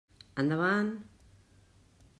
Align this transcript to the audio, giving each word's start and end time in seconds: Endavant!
Endavant! 0.43 0.91